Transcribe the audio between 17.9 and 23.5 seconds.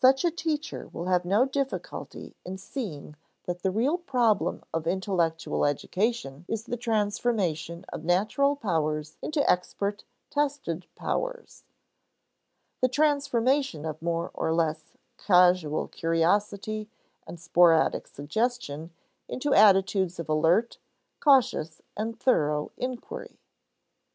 suggestion into attitudes of alert, cautious, and thorough inquiry.